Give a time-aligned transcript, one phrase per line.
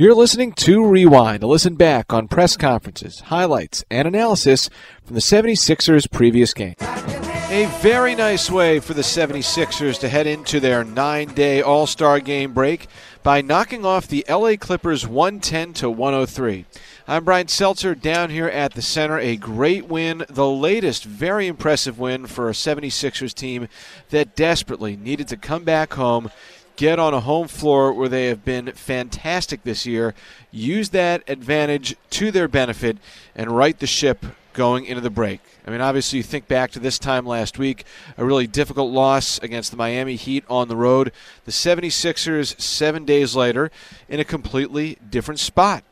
[0.00, 4.70] You're listening to Rewind, to listen back on press conferences, highlights, and analysis
[5.04, 6.74] from the 76ers' previous game.
[6.80, 12.18] A very nice way for the 76ers to head into their nine day All Star
[12.18, 12.86] game break
[13.22, 16.64] by knocking off the LA Clippers 110 to 103.
[17.06, 19.18] I'm Brian Seltzer down here at the center.
[19.18, 23.68] A great win, the latest very impressive win for a 76ers team
[24.08, 26.30] that desperately needed to come back home
[26.76, 30.14] get on a home floor where they have been fantastic this year,
[30.50, 32.98] use that advantage to their benefit,
[33.34, 35.40] and right the ship going into the break.
[35.66, 37.84] I mean, obviously, you think back to this time last week,
[38.16, 41.12] a really difficult loss against the Miami Heat on the road.
[41.44, 43.70] The 76ers, seven days later,
[44.08, 45.84] in a completely different spot.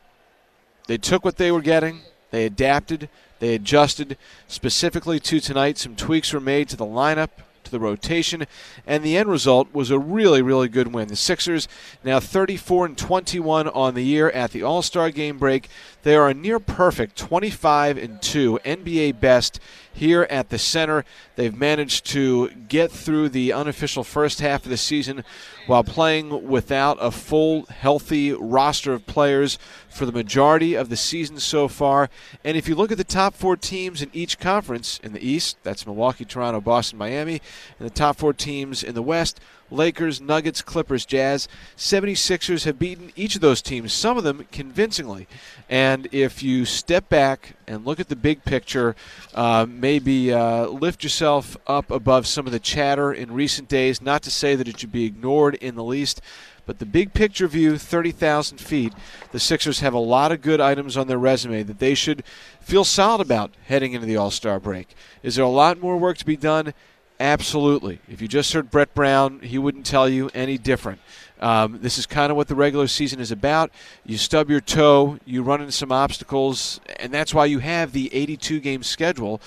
[0.87, 2.01] They took what they were getting,
[2.31, 3.09] they adapted,
[3.39, 4.17] they adjusted.
[4.49, 7.31] Specifically to tonight, some tweaks were made to the lineup
[7.69, 8.47] to the rotation,
[8.87, 11.09] and the end result was a really, really good win.
[11.09, 11.69] The Sixers
[12.05, 15.69] now 34 and 21 on the year at the All Star game break.
[16.03, 19.61] They are a near perfect 25 and 2 NBA best
[19.93, 21.05] here at the center.
[21.35, 25.25] They've managed to get through the unofficial first half of the season
[25.67, 31.41] while playing without a full, healthy roster of players for the majority of the season
[31.41, 32.09] so far.
[32.45, 35.59] And if you look at the top four teams in each conference in the East,
[35.65, 37.41] that's Milwaukee, Toronto, Boston, Miami,
[37.79, 41.49] and the top four teams in the West, Lakers, Nuggets, Clippers, Jazz.
[41.77, 45.27] 76ers have beaten each of those teams, some of them convincingly.
[45.69, 48.97] And if you step back and look at the big picture,
[49.35, 54.23] uh, maybe uh, lift yourself up above some of the chatter in recent days, not
[54.23, 56.21] to say that it should be ignored in the least.
[56.69, 58.93] But the big picture view, 30,000 feet,
[59.33, 62.23] the Sixers have a lot of good items on their resume that they should
[62.61, 64.95] feel solid about heading into the All Star break.
[65.23, 66.75] Is there a lot more work to be done?
[67.21, 67.99] Absolutely.
[68.09, 71.01] If you just heard Brett Brown, he wouldn't tell you any different.
[71.41, 73.73] Um, this is kind of what the regular season is about.
[74.05, 78.13] You stub your toe, you run into some obstacles, and that's why you have the
[78.15, 79.41] 82 game schedule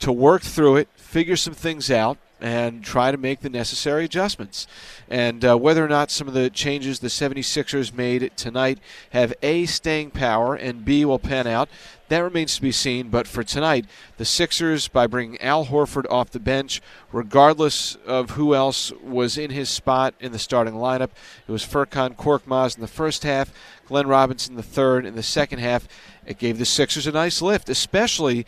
[0.00, 4.66] to work through it, figure some things out, and try to make the necessary adjustments.
[5.08, 9.64] And uh, whether or not some of the changes the 76ers made tonight have A,
[9.64, 11.70] staying power, and B, will pan out,
[12.08, 13.08] that remains to be seen.
[13.08, 16.82] But for tonight, the Sixers, by bringing Al Horford off the bench,
[17.12, 21.10] regardless of who else was in his spot in the starting lineup,
[21.46, 23.52] it was Furkan Korkmaz in the first half,
[23.86, 25.88] Glenn Robinson the third in the second half.
[26.26, 28.46] It gave the Sixers a nice lift, especially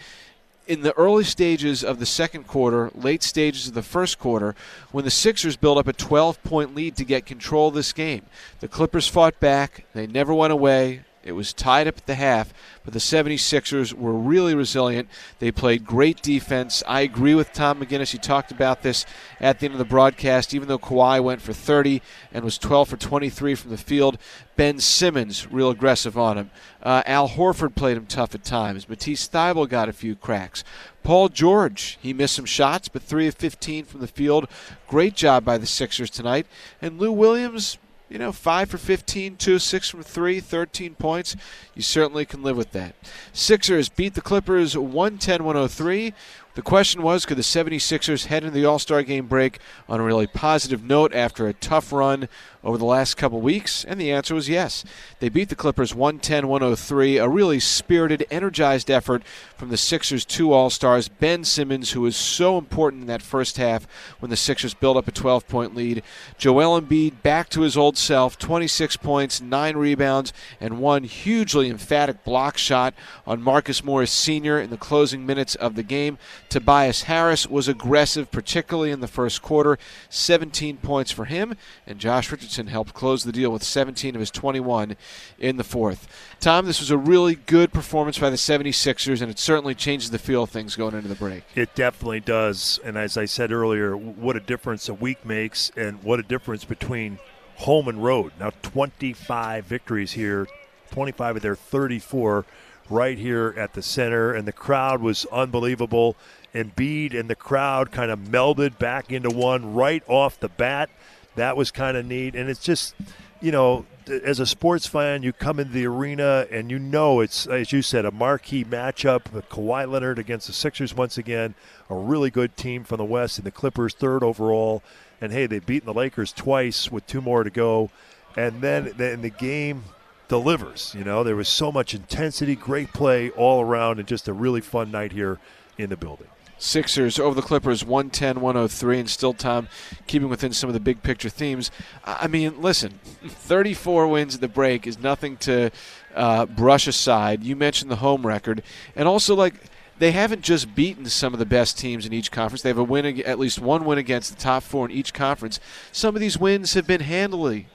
[0.67, 4.55] in the early stages of the second quarter, late stages of the first quarter,
[4.91, 8.23] when the Sixers built up a 12 point lead to get control of this game.
[8.61, 11.03] The Clippers fought back, they never went away.
[11.27, 12.55] It was tied up at the half,
[12.85, 15.09] but the 76ers were really resilient.
[15.41, 16.85] They played great defense.
[16.87, 18.13] I agree with Tom McGinnis.
[18.13, 19.05] He talked about this
[19.41, 20.55] at the end of the broadcast.
[20.55, 22.01] Even though Kawhi went for 30
[22.33, 24.19] and was 12 for 23 from the field,
[24.55, 26.51] Ben Simmons real aggressive on him.
[26.81, 28.89] Uh, Al Horford played him tough at times.
[28.89, 30.63] Matisse Thybulle got a few cracks.
[31.03, 34.49] Paul George, he missed some shots, but 3 of 15 from the field.
[34.87, 36.47] Great job by the Sixers tonight.
[36.81, 41.37] And Lou Williams, you know, 5 for 15, 2 6 from 3, 13 points.
[41.75, 42.95] You certainly can live with that.
[43.33, 46.15] Sixers beat the Clippers 110 103.
[46.57, 49.59] The question was could the 76ers head into the All Star game break
[49.91, 52.31] on a really positive note after a tough run
[52.65, 53.85] over the last couple weeks?
[53.85, 54.83] And the answer was yes.
[55.21, 59.23] They beat the Clippers 110 103, a really spirited, energized effort
[59.55, 63.59] from the Sixers' two All Stars, Ben Simmons, who was so important in that first
[63.59, 63.87] half
[64.21, 66.03] when the Sixers built up a 12 point lead,
[66.39, 72.25] Joel Embiid back to his old self, 26 points, 9 rebounds, and one hugely emphatic
[72.25, 72.95] block shot
[73.27, 74.59] on Marcus Morris Sr.
[74.59, 76.17] in the closing minutes of the game.
[76.49, 82.31] Tobias Harris was aggressive, particularly in the first quarter, 17 points for him, and Josh
[82.31, 84.97] Richardson helped close the deal with 17 of his 21
[85.39, 86.09] in the fourth.
[86.41, 90.19] Tom, this was a really good performance by the 76ers, and it certainly changes the
[90.19, 91.45] feel of things going into the break.
[91.55, 92.79] It definitely does.
[92.85, 96.65] And as I said earlier, what a difference a week makes, and what a difference
[96.65, 97.19] between
[97.57, 98.33] home and road.
[98.39, 100.47] Now, 25 victories here,
[100.91, 102.45] 25 of their 34
[102.91, 106.17] right here at the center, and the crowd was unbelievable.
[106.55, 110.91] Embiid and the crowd kind of melded back into one right off the bat.
[111.35, 112.95] That was kind of neat, and it's just,
[113.41, 117.47] you know, as a sports fan, you come into the arena and you know it's,
[117.47, 119.25] as you said, a marquee matchup.
[119.49, 121.55] Kawhi Leonard against the Sixers once again,
[121.91, 124.83] a really good team from the West, and the Clippers third overall.
[125.21, 127.91] And hey, they've beaten the Lakers twice with two more to go.
[128.37, 129.85] And then in the game
[130.29, 130.95] delivers.
[130.97, 134.61] You know, there was so much intensity, great play all around, and just a really
[134.61, 135.39] fun night here
[135.79, 136.29] in the building.
[136.59, 139.69] Sixers over the Clippers 110 103, and still, Tom,
[140.07, 141.71] keeping within some of the big picture themes.
[142.05, 145.71] I mean, listen, 34 wins at the break is nothing to
[146.15, 147.45] uh, brush aside.
[147.45, 148.63] You mentioned the home record,
[148.95, 149.55] and also, like,
[149.99, 152.63] they haven't just beaten some of the best teams in each conference.
[152.63, 155.61] They have a win, at least one win against the top four in each conference.
[155.93, 157.69] Some of these wins have been handily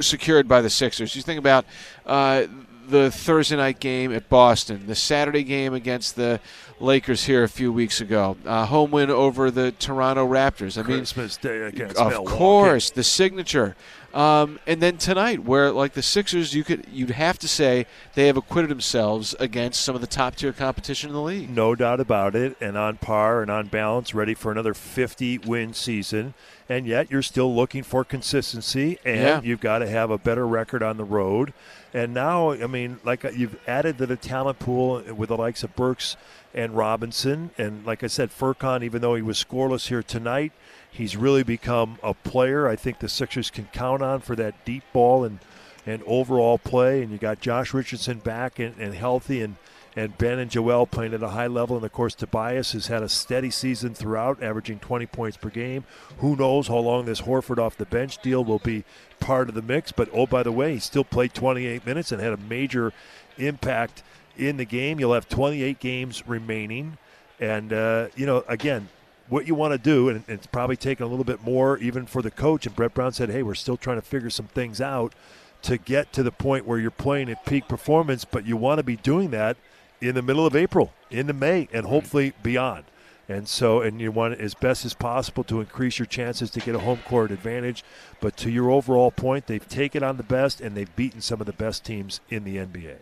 [0.00, 1.14] secured by the Sixers.
[1.16, 1.64] You think about
[2.04, 2.44] uh,
[2.88, 6.40] the Thursday night game at Boston, the Saturday game against the
[6.78, 10.78] Lakers here a few weeks ago, uh, home win over the Toronto Raptors.
[10.78, 12.36] I Christmas mean, Day against of Milwaukee.
[12.36, 13.76] course, the signature.
[14.12, 18.26] Um, and then tonight, where like the Sixers, you could you'd have to say they
[18.28, 21.50] have acquitted themselves against some of the top tier competition in the league.
[21.50, 25.74] No doubt about it, and on par and on balance, ready for another 50 win
[25.74, 26.32] season.
[26.68, 29.40] And yet, you're still looking for consistency, and yeah.
[29.40, 31.54] you've got to have a better record on the road.
[31.94, 35.62] And now, I mean, like uh, you've added to the talent pool with the likes
[35.62, 36.16] of Burks
[36.52, 40.52] and Robinson, and like I said, Furkan, even though he was scoreless here tonight
[40.96, 44.82] He's really become a player I think the Sixers can count on for that deep
[44.94, 45.40] ball and,
[45.84, 47.02] and overall play.
[47.02, 49.56] And you got Josh Richardson back and, and healthy and,
[49.96, 51.76] and Ben and Joel playing at a high level.
[51.76, 55.84] And of course, Tobias has had a steady season throughout, averaging 20 points per game.
[56.18, 58.84] Who knows how long this Horford off the bench deal will be
[59.20, 59.92] part of the mix.
[59.92, 62.92] But oh, by the way, he still played 28 minutes and had a major
[63.38, 64.02] impact
[64.36, 65.00] in the game.
[65.00, 66.98] You'll have 28 games remaining.
[67.40, 68.90] And, uh, you know, again,
[69.28, 72.20] what you want to do, and it's probably taken a little bit more even for
[72.20, 72.66] the coach.
[72.66, 75.14] And Brett Brown said, "Hey, we're still trying to figure some things out
[75.62, 78.84] to get to the point where you're playing at peak performance, but you want to
[78.84, 79.56] be doing that
[80.00, 82.84] in the middle of April, into May, and hopefully beyond."
[83.28, 86.76] And so, and you want as best as possible to increase your chances to get
[86.76, 87.82] a home court advantage.
[88.20, 91.46] But to your overall point, they've taken on the best and they've beaten some of
[91.46, 92.98] the best teams in the NBA.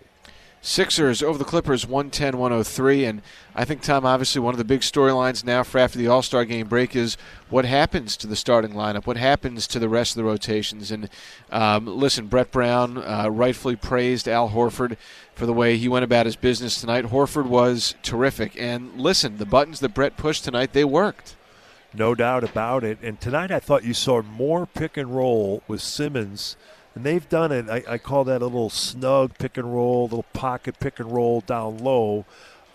[0.65, 3.05] Sixers over the Clippers 110 103.
[3.05, 3.21] And
[3.55, 6.47] I think, Tom, obviously one of the big storylines now for after the All Star
[6.47, 7.19] game break is
[7.51, 10.91] what happens to the starting lineup, what happens to the rest of the rotations.
[10.91, 11.11] And
[11.53, 14.97] um, listen, Brett Brown uh, rightfully praised Al Horford
[15.35, 17.05] for the way he went about his business tonight.
[17.05, 18.59] Horford was terrific.
[18.59, 21.37] And listen, the buttons that Brett pushed tonight, they worked.
[21.93, 22.97] No doubt about it.
[23.03, 26.57] And tonight I thought you saw more pick and roll with Simmons
[26.94, 27.69] and they've done it.
[27.69, 31.41] I, I, call that a little snug pick and roll, little pocket pick and roll
[31.41, 32.25] down low,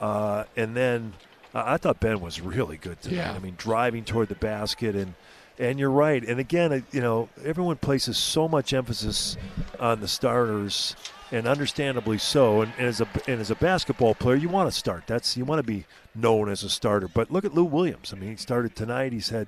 [0.02, 1.14] uh, and then
[1.54, 3.18] uh, I thought Ben was really good tonight.
[3.18, 3.34] Yeah.
[3.34, 5.14] I mean, driving toward the basket and.
[5.62, 6.24] And you're right.
[6.24, 9.36] And again, you know, everyone places so much emphasis
[9.78, 10.96] on the starters,
[11.32, 12.62] and understandably so.
[12.62, 15.04] And, and, as a and as a basketball player, you want to start.
[15.08, 15.86] That's you want to be
[16.16, 17.08] known as a starter.
[17.08, 18.14] But look at Lou Williams.
[18.14, 19.12] I mean, he started tonight.
[19.12, 19.48] He's had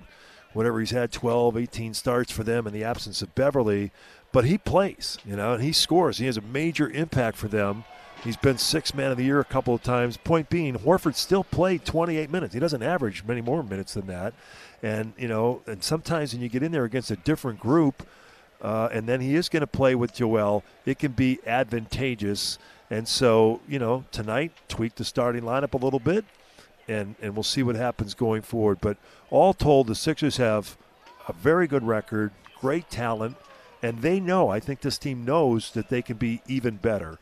[0.53, 3.91] whatever he's had 12, 18 starts for them in the absence of Beverley
[4.31, 6.17] but he plays, you know, and he scores.
[6.17, 7.83] He has a major impact for them.
[8.23, 10.15] He's been six man of the year a couple of times.
[10.15, 12.53] Point being, Horford still played 28 minutes.
[12.53, 14.33] He doesn't average many more minutes than that.
[14.83, 18.07] And, you know, and sometimes when you get in there against a different group,
[18.61, 22.59] uh, and then he is going to play with Joel, it can be advantageous.
[22.91, 26.23] And so, you know, tonight, tweak the starting lineup a little bit,
[26.87, 28.79] and, and we'll see what happens going forward.
[28.81, 28.97] But
[29.31, 30.77] all told, the Sixers have
[31.27, 33.35] a very good record, great talent
[33.81, 34.49] and they know.
[34.49, 37.17] I think this team knows that they can be even better.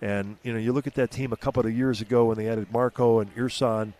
[0.00, 2.48] And you know, you look at that team a couple of years ago when they
[2.48, 3.92] added Marco and Ersan,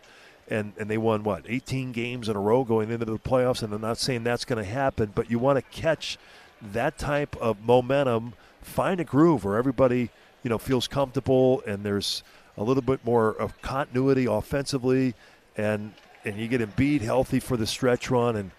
[0.47, 3.63] and and they won what 18 games in a row going into the playoffs.
[3.63, 6.17] And I'm not saying that's going to happen, but you want to catch
[6.61, 10.09] that type of momentum, find a groove where everybody
[10.43, 12.23] you know feels comfortable and there's
[12.57, 15.15] a little bit more of continuity offensively,
[15.57, 15.93] and
[16.23, 18.51] and you get Embiid healthy for the stretch run and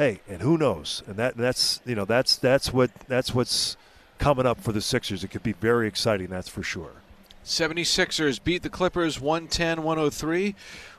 [0.00, 1.02] hey, and who knows?
[1.06, 3.76] And that that's you know that's that's what that's what's
[4.18, 5.22] coming up for the Sixers.
[5.22, 6.92] It could be very exciting, that's for sure.
[7.44, 10.54] 76ers beat the Clippers 110-103.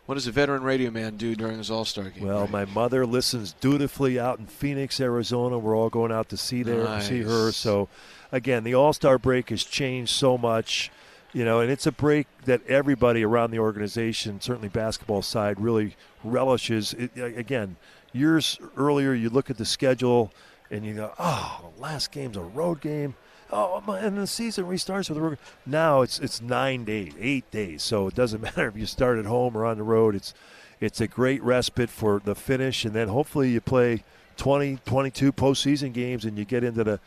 [0.07, 2.25] What does a veteran radio man do during his All-Star game?
[2.25, 5.59] Well, my mother listens dutifully out in Phoenix, Arizona.
[5.59, 7.07] We're all going out to see there, nice.
[7.07, 7.51] see her.
[7.51, 7.89] So,
[8.31, 10.91] again, the All-Star break has changed so much,
[11.31, 15.95] you know, and it's a break that everybody around the organization, certainly basketball side, really
[16.23, 16.93] relishes.
[16.93, 17.77] It, again,
[18.13, 20.31] years earlier, you look at the schedule
[20.69, 23.15] and you go, oh, the last game's a road game.
[23.53, 25.37] Oh, and the season restarts with a road.
[25.65, 27.83] Now it's it's nine days, eight days.
[27.83, 30.15] So it doesn't matter if you start at home or on the road.
[30.15, 30.33] It's
[30.79, 34.03] it's a great respite for the finish, and then hopefully you play
[34.37, 36.99] 20, 22 postseason games, and you get into the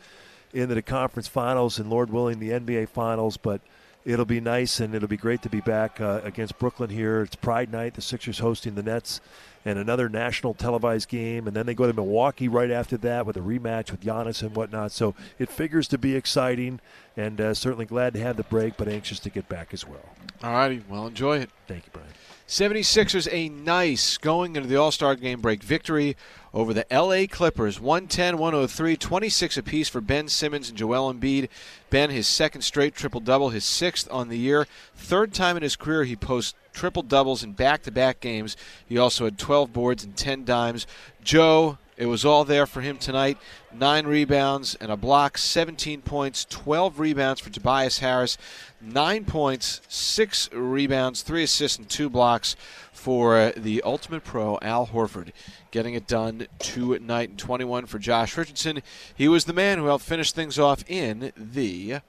[0.53, 3.37] into the conference finals, and Lord willing, the NBA finals.
[3.37, 3.59] But
[4.05, 7.21] it'll be nice, and it'll be great to be back uh, against Brooklyn here.
[7.21, 7.95] It's Pride Night.
[7.95, 9.19] The Sixers hosting the Nets
[9.65, 13.35] and another national televised game, and then they go to Milwaukee right after that with
[13.35, 14.91] a rematch with Giannis and whatnot.
[14.91, 16.79] So it figures to be exciting,
[17.17, 20.05] and uh, certainly glad to have the break, but anxious to get back as well.
[20.45, 21.49] All righty, well, enjoy it.
[21.67, 22.07] Thank you, Brian.
[22.47, 26.15] 76ers a nice going into the All Star game break victory
[26.53, 31.49] over the LA Clippers 110 103, 26 apiece for Ben Simmons and Joel Embiid.
[31.89, 34.67] Ben, his second straight triple double, his sixth on the year.
[34.95, 38.55] Third time in his career he posts triple doubles in back to back games.
[38.85, 40.85] He also had 12 boards and 10 dimes.
[41.23, 43.37] Joe, it was all there for him tonight.
[43.73, 48.37] Nine rebounds and a block, 17 points, 12 rebounds for Tobias Harris,
[48.81, 52.55] nine points, six rebounds, three assists, and two blocks
[52.91, 55.31] for uh, the ultimate pro, Al Horford,
[55.71, 58.81] getting it done tonight and 21 for Josh Richardson.
[59.15, 61.99] He was the man who helped finish things off in the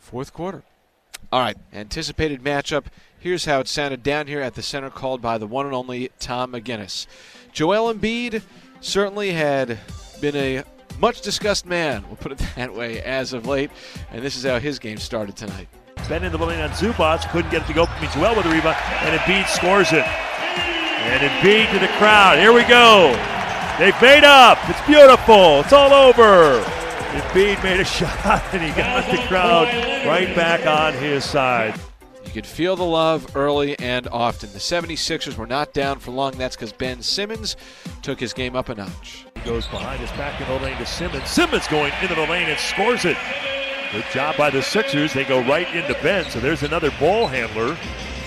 [0.00, 0.62] fourth quarter.
[1.32, 2.86] All right, anticipated matchup.
[3.18, 6.10] Here's how it sounded down here at the center, called by the one and only
[6.18, 7.06] Tom McGinnis.
[7.52, 8.42] Joel Embiid
[8.86, 9.78] certainly had
[10.20, 10.62] been a
[10.98, 13.70] much discussed man, we'll put it that way, as of late,
[14.10, 15.68] and this is how his game started tonight.
[16.08, 17.86] Ben in the lane on Zubac, couldn't get it to go.
[18.00, 20.04] Means well with the rebound, and Embiid scores it.
[20.04, 22.38] And Embiid to the crowd.
[22.38, 23.10] Here we go.
[23.78, 24.58] They've made up.
[24.68, 25.60] It's beautiful.
[25.60, 26.62] It's all over.
[26.62, 29.66] Embiid made a shot, and he got the crowd
[30.06, 31.78] right back on his side.
[32.36, 34.52] Could feel the love early and often.
[34.52, 36.32] The 76ers were not down for long.
[36.32, 37.56] That's because Ben Simmons
[38.02, 39.24] took his game up a notch.
[39.36, 41.30] He goes behind his back in the lane to Simmons.
[41.30, 43.16] Simmons going into the lane and scores it.
[43.90, 45.14] Good job by the Sixers.
[45.14, 47.74] They go right into Ben, so there's another ball handler.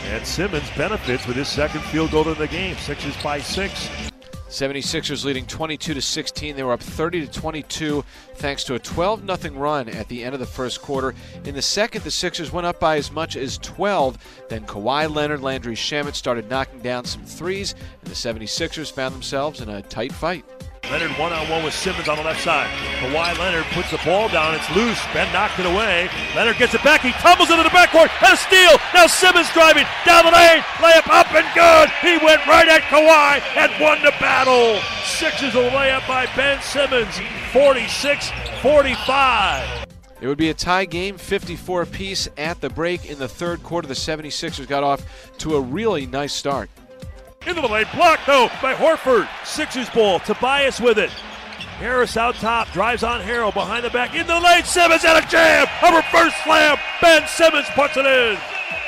[0.06, 2.78] And Simmons benefits with his second field goal in the game.
[2.78, 4.09] Sixers by six.
[4.50, 6.56] 76ers leading 22 to 16.
[6.56, 8.04] They were up 30 to 22
[8.36, 11.14] thanks to a 12 0 run at the end of the first quarter.
[11.46, 14.18] In the second, the Sixers went up by as much as 12.
[14.50, 19.62] Then Kawhi Leonard, Landry Shamet started knocking down some threes, and the 76ers found themselves
[19.62, 20.44] in a tight fight.
[20.90, 22.70] Leonard one on one with Simmons on the left side.
[22.98, 24.56] Kawhi Leonard puts the ball down.
[24.56, 25.00] It's loose.
[25.14, 26.10] Ben knocked it away.
[26.36, 27.02] Leonard gets it back.
[27.02, 28.10] He tumbles into the backcourt.
[28.24, 28.78] And a steal.
[28.94, 30.62] Now Simmons driving down the lane.
[30.82, 31.90] Layup up and good.
[32.02, 34.82] He went right at Kawhi and won the battle.
[35.06, 37.20] Sixers a layup by Ben Simmons.
[37.54, 38.32] 46
[38.62, 39.86] 45.
[40.22, 43.88] It would be a tie game, 54 apiece at the break in the third quarter.
[43.88, 45.02] The 76ers got off
[45.38, 46.70] to a really nice start.
[47.48, 49.28] Into the lane, blocked though by Horford.
[49.46, 51.10] Sixers ball, Tobias with it.
[51.80, 55.28] Harris out top, drives on Harrell behind the back, into the lane, Simmons at a
[55.30, 58.38] jam, a reverse slam, Ben Simmons puts it in.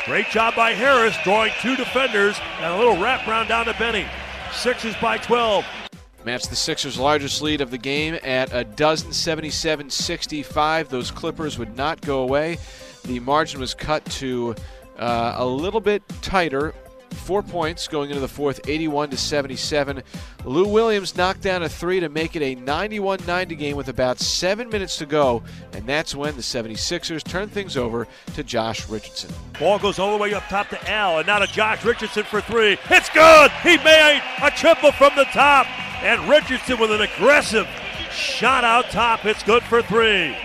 [0.06, 4.06] Great job by Harris, drawing two defenders, and a little wraparound down to Benny.
[4.52, 5.66] Sixers by 12.
[6.26, 10.90] Match the Sixers' largest lead of the game at a dozen 77 65.
[10.90, 12.58] Those Clippers would not go away.
[13.06, 14.54] The margin was cut to
[15.00, 16.74] uh, a little bit tighter
[17.12, 20.02] Four points going into the fourth, 81 to 77.
[20.44, 24.20] Lou Williams knocked down a three to make it a 91 90 game with about
[24.20, 29.32] seven minutes to go, and that's when the 76ers turn things over to Josh Richardson.
[29.60, 32.42] Ball goes all the way up top to Al, and now to Josh Richardson for
[32.42, 32.78] three.
[32.90, 33.52] It's good!
[33.64, 35.68] He made a triple from the top,
[36.02, 37.68] and Richardson with an aggressive
[38.12, 39.26] shot out top.
[39.26, 40.36] It's good for three.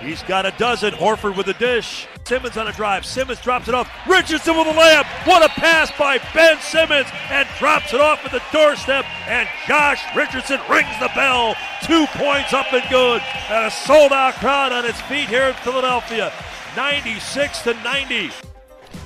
[0.00, 0.92] He's got a dozen.
[0.92, 2.06] Horford with a dish.
[2.26, 3.04] Simmons on a drive.
[3.04, 3.90] Simmons drops it off.
[4.08, 5.04] Richardson with a layup.
[5.26, 9.04] What a pass by Ben Simmons and drops it off at the doorstep.
[9.28, 11.54] And Josh Richardson rings the bell.
[11.82, 13.20] Two points up and good.
[13.50, 16.32] And a sold out crowd on its feet here in Philadelphia.
[16.76, 18.30] 96 to 90.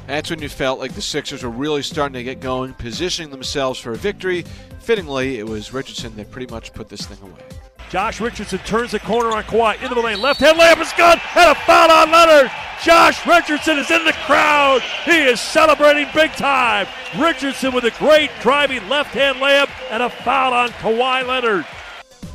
[0.06, 3.80] That's when you felt like the Sixers were really starting to get going, positioning themselves
[3.80, 4.44] for a victory.
[4.78, 7.42] Fittingly, it was Richardson that pretty much put this thing away.
[7.90, 10.20] Josh Richardson turns the corner on Kawhi into the lane.
[10.20, 11.18] Left hand layup is good.
[11.36, 12.50] And a foul on Leonard.
[12.84, 14.82] Josh Richardson is in the crowd.
[15.04, 16.86] He is celebrating big time.
[17.18, 21.64] Richardson with a great driving left hand layup and a foul on Kawhi Leonard.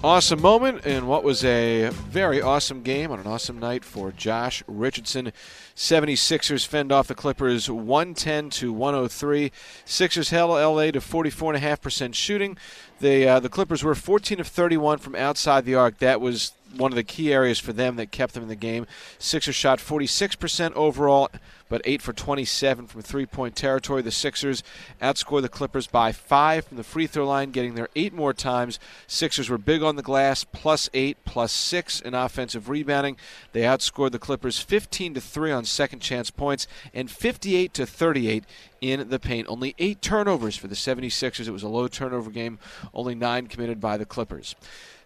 [0.04, 4.62] Awesome moment in what was a very awesome game on an awesome night for Josh
[4.68, 5.32] Richardson.
[5.78, 9.50] 76ers fend off the Clippers 110 to 103.
[9.86, 12.58] Sixers held LA to 44.5% shooting.
[13.00, 16.00] The, uh, the Clippers were 14 of 31 from outside the arc.
[16.00, 18.86] That was one of the key areas for them that kept them in the game.
[19.20, 21.30] Sixers shot 46% overall,
[21.70, 24.02] but 8 for 27 from three point territory.
[24.02, 24.64] The Sixers
[25.02, 28.80] outscored the Clippers by 5 from the free throw line, getting there 8 more times.
[29.08, 33.18] Sixers were big on the glass, plus 8, plus 6 in offensive rebounding.
[33.54, 38.44] They outscored the Clippers 15 to 3 on second chance points and 58 to 38
[38.82, 39.48] in the paint.
[39.50, 41.48] Only 8 turnovers for the 76ers.
[41.48, 42.60] It was a low turnover game,
[42.94, 44.56] only 9 committed by the Clippers.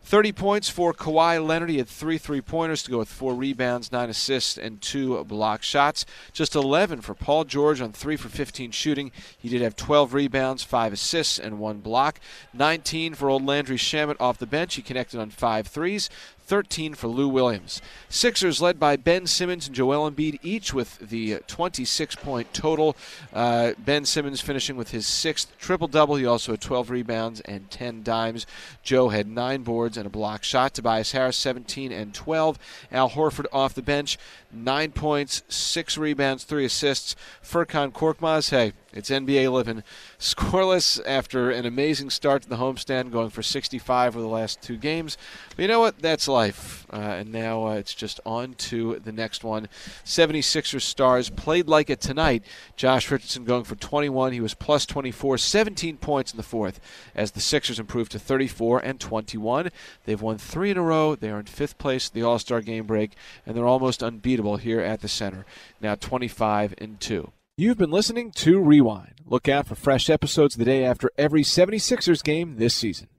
[0.08, 1.70] 30 points for Kawhi Leonard.
[1.70, 5.64] He had three three pointers to go with four rebounds, nine assists, and two block
[5.64, 6.06] shots.
[6.32, 9.12] Just 11 for Paul George on three for 15 shooting.
[9.38, 12.22] He did have 12 rebounds, five assists, and one block.
[12.54, 14.76] 19 for old Landry Shamet off the bench.
[14.76, 16.10] He connected on five threes.
[16.48, 17.82] 13 for Lou Williams.
[18.08, 22.96] Sixers led by Ben Simmons and Joel Embiid, each with the 26 point total.
[23.34, 26.16] Uh, ben Simmons finishing with his sixth triple double.
[26.16, 28.48] He also had 12 rebounds and 10 dimes.
[28.82, 30.74] Joe had nine boards and a block shot.
[30.74, 32.60] Tobias Harris, 17 and 12.
[32.92, 34.18] Al Horford off the bench,
[34.64, 37.16] nine points, six rebounds, three assists.
[37.44, 39.84] Furkan Korkmaz, hey, it's NBA living.
[40.20, 44.78] Scoreless after an amazing start to the homestand, going for 65 over the last two
[44.78, 45.18] games.
[45.56, 46.00] But you know what?
[46.00, 46.88] That's life.
[46.92, 49.68] Uh, and now uh, it's just on to the next one.
[50.04, 52.44] 76ers stars played like it tonight.
[52.76, 54.34] Josh Richardson going for 21.
[54.34, 56.80] He was plus 24, 17 points in the fourth
[57.14, 59.70] as the Sixers improved to 34 and 21.
[60.06, 61.16] They've won three in a row.
[61.16, 63.14] They are in fifth place the All Star game break,
[63.46, 65.46] and they're almost unbeatable here at the center.
[65.82, 67.32] Now 25 and 2.
[67.58, 69.16] You've been listening to Rewind.
[69.26, 73.10] Look out for fresh episodes the day after every 76ers game this season.